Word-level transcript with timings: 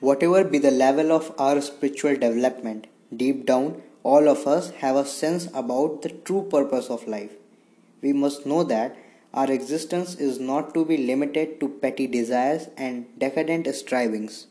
Whatever 0.00 0.44
be 0.44 0.58
the 0.58 0.70
level 0.70 1.10
of 1.10 1.32
our 1.38 1.62
spiritual 1.62 2.16
development, 2.16 2.86
deep 3.16 3.46
down, 3.46 3.80
all 4.02 4.28
of 4.28 4.46
us 4.46 4.70
have 4.82 4.94
a 4.94 5.06
sense 5.06 5.48
about 5.54 6.02
the 6.02 6.10
true 6.10 6.46
purpose 6.50 6.90
of 6.90 7.08
life. 7.08 7.30
We 8.02 8.12
must 8.12 8.44
know 8.44 8.62
that 8.64 8.94
our 9.32 9.50
existence 9.50 10.14
is 10.16 10.38
not 10.38 10.74
to 10.74 10.84
be 10.84 10.98
limited 10.98 11.60
to 11.60 11.68
petty 11.68 12.06
desires 12.06 12.68
and 12.76 13.06
decadent 13.18 13.74
strivings. 13.74 14.48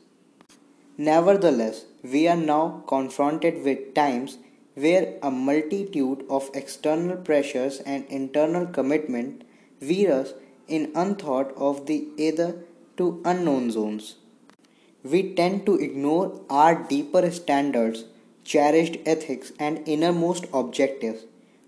Nevertheless, 0.98 1.86
we 2.02 2.28
are 2.28 2.36
now 2.36 2.84
confronted 2.88 3.64
with 3.64 3.94
times 3.94 4.40
where 4.74 5.14
a 5.22 5.30
multitude 5.30 6.26
of 6.28 6.50
external 6.56 7.18
pressures 7.18 7.82
and 7.82 8.04
internal 8.06 8.66
commitment 8.66 9.44
veer 9.80 10.12
us 10.12 10.34
in 10.68 10.92
unthought 10.96 11.54
of 11.56 11.86
the 11.86 12.08
either 12.18 12.56
to 12.98 13.22
unknown 13.24 13.70
zones. 13.70 14.16
We 15.06 15.36
tend 15.36 15.68
to 15.68 15.76
ignore 15.76 16.42
our 16.50 16.74
deeper 16.84 17.30
standards, 17.30 18.06
cherished 18.44 18.98
ethics, 19.06 19.52
and 19.60 19.88
innermost 19.88 20.46
objectives. 20.52 21.26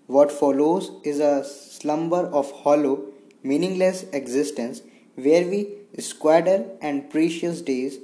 What 0.08 0.32
follows 0.32 0.90
is 1.04 1.20
a 1.20 1.44
slumber 1.44 2.26
of 2.40 2.52
hollow, 2.64 2.96
meaningless 3.44 4.06
existence 4.12 4.82
where 5.14 5.48
we 5.48 5.60
squander 6.00 6.66
and 6.82 7.12
precious 7.12 7.62
days, 7.62 8.00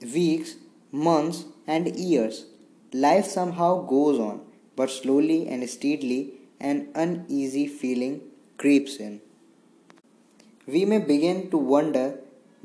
weeks, 0.00 0.54
months, 0.92 1.46
and 1.66 1.96
years. 1.96 2.46
Life 2.92 3.26
somehow 3.26 3.84
goes 3.86 4.20
on, 4.20 4.40
but 4.76 4.88
slowly 4.88 5.48
and 5.48 5.68
steadily 5.68 6.34
an 6.60 6.90
uneasy 6.94 7.66
feeling 7.66 8.20
creeps 8.56 8.96
in. 8.98 9.20
We 10.68 10.84
may 10.84 10.98
begin 10.98 11.50
to 11.50 11.58
wonder 11.58 12.20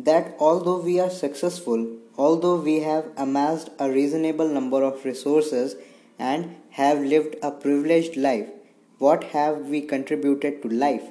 that 0.08 0.35
although 0.39 0.80
we 0.80 0.98
are 0.99 1.09
successful, 1.09 1.85
although 2.17 2.55
we 2.55 2.80
have 2.80 3.05
amassed 3.17 3.70
a 3.80 3.90
reasonable 3.90 4.48
number 4.48 4.81
of 4.84 5.03
resources 5.03 5.76
and 6.18 6.55
have 6.71 7.01
lived 7.01 7.35
a 7.43 7.51
privileged 7.51 8.15
life, 8.15 8.48
what 8.98 9.26
have 9.35 9.68
we 9.68 9.82
contributed 9.82 10.62
to 10.62 10.70
life? 10.70 11.04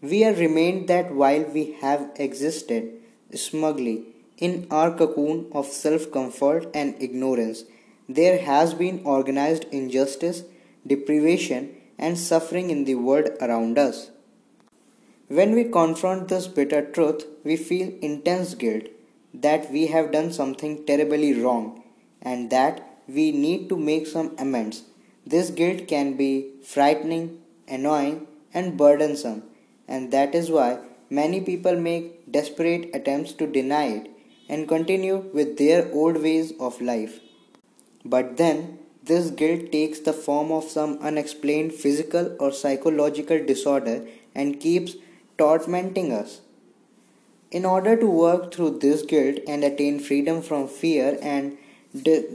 We 0.00 0.20
have 0.20 0.38
remained 0.38 0.88
that 0.88 1.12
while 1.14 1.44
we 1.44 1.72
have 1.80 2.10
existed 2.16 2.92
smugly 3.34 4.04
in 4.38 4.66
our 4.70 4.90
cocoon 4.92 5.46
of 5.52 5.66
self 5.66 6.10
comfort 6.12 6.66
and 6.74 6.94
ignorance, 7.00 7.64
there 8.08 8.38
has 8.38 8.74
been 8.74 9.02
organized 9.04 9.66
injustice, 9.72 10.42
deprivation, 10.86 11.76
and 11.98 12.18
suffering 12.18 12.70
in 12.70 12.84
the 12.84 12.96
world 12.96 13.28
around 13.40 13.78
us. 13.78 14.10
When 15.28 15.54
we 15.54 15.64
confront 15.64 16.28
this 16.28 16.46
bitter 16.46 16.82
truth, 16.82 17.26
we 17.44 17.56
feel 17.56 17.92
intense 18.02 18.54
guilt 18.54 18.84
that 19.32 19.70
we 19.70 19.86
have 19.86 20.12
done 20.12 20.32
something 20.32 20.84
terribly 20.84 21.32
wrong 21.32 21.82
and 22.20 22.50
that 22.50 22.98
we 23.08 23.32
need 23.32 23.68
to 23.68 23.76
make 23.76 24.06
some 24.06 24.34
amends. 24.38 24.82
This 25.26 25.50
guilt 25.50 25.88
can 25.88 26.14
be 26.14 26.50
frightening, 26.62 27.40
annoying, 27.66 28.26
and 28.52 28.76
burdensome, 28.76 29.44
and 29.88 30.12
that 30.12 30.34
is 30.34 30.50
why 30.50 30.78
many 31.08 31.40
people 31.40 31.76
make 31.76 32.30
desperate 32.30 32.90
attempts 32.94 33.32
to 33.34 33.46
deny 33.46 33.86
it 33.86 34.10
and 34.48 34.68
continue 34.68 35.18
with 35.32 35.56
their 35.56 35.90
old 35.92 36.20
ways 36.22 36.52
of 36.60 36.80
life. 36.80 37.20
But 38.04 38.36
then, 38.36 38.78
this 39.04 39.30
guilt 39.30 39.72
takes 39.72 40.00
the 40.00 40.12
form 40.12 40.52
of 40.52 40.64
some 40.64 40.98
unexplained 41.00 41.72
physical 41.72 42.36
or 42.38 42.52
psychological 42.52 43.44
disorder 43.44 44.06
and 44.34 44.60
keeps 44.60 44.96
tormenting 45.42 46.12
us. 46.12 46.40
In 47.50 47.64
order 47.74 47.94
to 48.02 48.06
work 48.06 48.52
through 48.54 48.72
this 48.78 49.02
guilt 49.12 49.38
and 49.46 49.64
attain 49.64 49.98
freedom 50.08 50.40
from 50.40 50.68
fear 50.68 51.18
and 51.20 51.58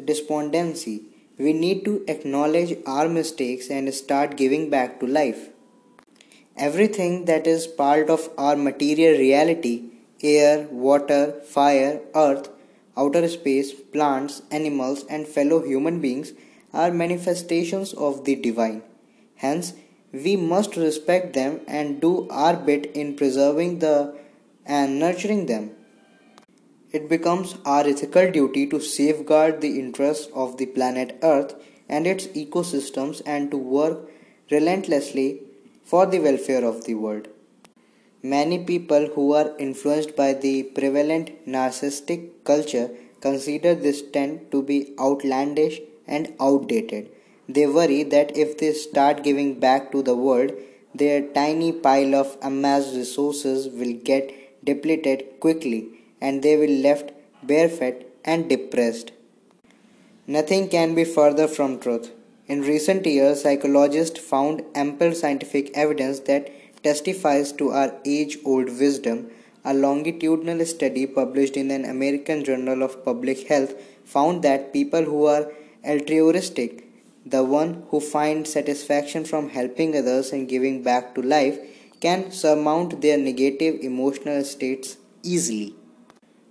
despondency, 0.09 0.97
we 1.37 1.53
need 1.53 1.85
to 1.85 2.03
acknowledge 2.07 2.73
our 2.85 3.07
mistakes 3.07 3.69
and 3.69 3.93
start 3.93 4.35
giving 4.41 4.69
back 4.69 4.99
to 4.99 5.07
life. 5.07 5.49
Everything 6.55 7.25
that 7.25 7.47
is 7.47 7.67
part 7.67 8.09
of 8.09 8.29
our 8.37 8.55
material 8.55 9.17
reality 9.17 9.75
air, 10.23 10.67
water, 10.71 11.23
fire, 11.55 12.01
earth, 12.15 12.49
outer 12.97 13.27
space, 13.27 13.71
plants, 13.95 14.41
animals, 14.51 15.03
and 15.07 15.27
fellow 15.27 15.59
human 15.63 15.99
beings 16.01 16.33
are 16.73 16.91
manifestations 16.91 17.93
of 17.93 18.25
the 18.25 18.35
divine. 18.35 18.81
Hence, 19.35 19.73
we 20.11 20.35
must 20.35 20.75
respect 20.75 21.33
them 21.33 21.61
and 21.67 21.99
do 22.01 22.27
our 22.29 22.55
bit 22.55 22.85
in 22.93 23.15
preserving 23.15 23.79
the 23.79 24.15
and 24.65 24.99
nurturing 24.99 25.45
them. 25.45 25.71
It 26.91 27.09
becomes 27.09 27.55
our 27.65 27.85
ethical 27.85 28.31
duty 28.31 28.67
to 28.67 28.79
safeguard 28.79 29.61
the 29.61 29.79
interests 29.79 30.29
of 30.33 30.57
the 30.57 30.65
planet 30.65 31.17
Earth 31.21 31.55
and 31.89 32.07
its 32.07 32.27
ecosystems 32.27 33.21
and 33.25 33.51
to 33.51 33.57
work 33.57 34.09
relentlessly 34.49 35.41
for 35.83 36.05
the 36.05 36.19
welfare 36.19 36.63
of 36.63 36.85
the 36.85 36.95
world. 36.95 37.27
Many 38.23 38.63
people 38.63 39.07
who 39.07 39.33
are 39.33 39.55
influenced 39.57 40.15
by 40.15 40.33
the 40.33 40.63
prevalent 40.63 41.45
narcissistic 41.45 42.29
culture 42.43 42.89
consider 43.21 43.75
this 43.75 44.01
trend 44.01 44.51
to 44.51 44.61
be 44.61 44.93
outlandish 44.99 45.81
and 46.07 46.33
outdated 46.39 47.09
they 47.47 47.65
worry 47.65 48.03
that 48.03 48.35
if 48.35 48.57
they 48.57 48.73
start 48.73 49.23
giving 49.23 49.59
back 49.59 49.91
to 49.91 50.01
the 50.01 50.15
world, 50.15 50.51
their 50.93 51.21
tiny 51.33 51.71
pile 51.71 52.15
of 52.15 52.37
amassed 52.41 52.95
resources 52.95 53.67
will 53.69 53.93
get 53.93 54.33
depleted 54.63 55.39
quickly 55.39 55.87
and 56.19 56.43
they 56.43 56.57
will 56.57 56.77
left 56.87 57.11
barefoot 57.43 58.05
and 58.25 58.49
depressed. 58.49 59.11
Nothing 60.25 60.67
can 60.67 60.95
be 60.95 61.05
further 61.05 61.47
from 61.47 61.79
truth. 61.79 62.11
In 62.47 62.61
recent 62.61 63.05
years, 63.05 63.43
psychologists 63.43 64.19
found 64.19 64.63
ample 64.75 65.13
scientific 65.13 65.71
evidence 65.77 66.19
that 66.21 66.49
testifies 66.83 67.51
to 67.53 67.69
our 67.69 67.93
age 68.05 68.37
old 68.45 68.67
wisdom. 68.79 69.29
A 69.63 69.73
longitudinal 69.73 70.65
study 70.65 71.05
published 71.05 71.57
in 71.57 71.71
an 71.71 71.85
American 71.85 72.43
Journal 72.43 72.83
of 72.83 73.03
Public 73.03 73.47
Health 73.47 73.73
found 74.05 74.43
that 74.43 74.73
people 74.73 75.03
who 75.03 75.25
are 75.25 75.51
altruistic 75.85 76.86
the 77.31 77.43
one 77.43 77.83
who 77.89 77.99
finds 77.99 78.53
satisfaction 78.53 79.25
from 79.25 79.49
helping 79.49 79.95
others 79.95 80.31
and 80.31 80.47
giving 80.47 80.83
back 80.83 81.13
to 81.15 81.21
life 81.21 81.59
can 81.99 82.31
surmount 82.31 83.01
their 83.01 83.17
negative 83.17 83.79
emotional 83.81 84.43
states 84.43 84.97
easily. 85.23 85.75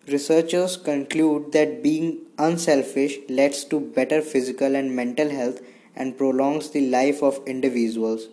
Researchers 0.09 0.77
conclude 0.77 1.53
that 1.53 1.83
being 1.83 2.21
unselfish 2.39 3.19
leads 3.29 3.65
to 3.65 3.81
better 3.81 4.21
physical 4.23 4.77
and 4.77 4.95
mental 4.95 5.31
health 5.31 5.61
and 5.97 6.17
prolongs 6.17 6.71
the 6.71 6.89
life 6.89 7.23
of 7.23 7.41
individuals. 7.47 8.29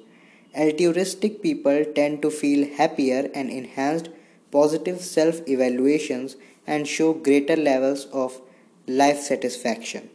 Altruistic 0.56 1.42
people 1.42 1.84
tend 1.96 2.22
to 2.22 2.30
feel 2.30 2.68
happier 2.76 3.30
and 3.34 3.50
enhanced 3.50 4.10
positive 4.52 5.02
self 5.02 5.42
evaluations 5.48 6.36
and 6.68 6.88
show 6.88 7.14
greater 7.14 7.56
levels 7.56 8.06
of 8.14 8.40
life 8.88 9.20
satisfaction. 9.20 10.10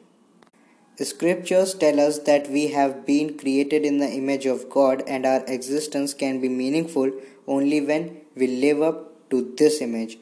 Scriptures 1.05 1.75
tell 1.75 2.01
us 2.01 2.19
that 2.21 2.51
we 2.51 2.69
have 2.69 3.07
been 3.07 3.39
created 3.39 3.85
in 3.85 3.99
the 3.99 4.11
image 4.11 4.47
of 4.47 4.69
God 4.69 5.05
and 5.07 5.25
our 5.25 5.45
existence 5.47 6.13
can 6.13 6.41
be 6.41 6.49
meaningful 6.49 7.13
only 7.47 7.81
when 7.81 8.21
we 8.35 8.49
live 8.49 8.83
up 8.83 9.31
to 9.31 9.55
this 9.57 9.81
image. 9.81 10.19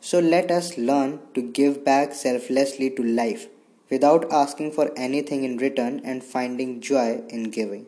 So 0.00 0.20
let 0.20 0.50
us 0.50 0.78
learn 0.78 1.20
to 1.34 1.42
give 1.42 1.84
back 1.84 2.14
selflessly 2.14 2.90
to 2.90 3.02
life 3.02 3.48
without 3.90 4.30
asking 4.32 4.72
for 4.72 4.90
anything 4.96 5.44
in 5.44 5.58
return 5.58 6.00
and 6.04 6.24
finding 6.24 6.80
joy 6.80 7.22
in 7.28 7.50
giving. 7.50 7.86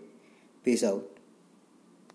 Peace 0.63 0.85
out. 0.85 1.16